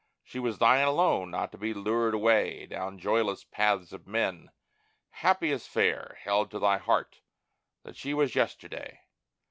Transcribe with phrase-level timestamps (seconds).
[0.23, 4.49] She was thine own, not to be lured away Down joyless paths of men.
[5.11, 7.21] Happy as fair, Held to thy heart
[7.83, 7.97] that was
[8.29, 9.01] she yesterday.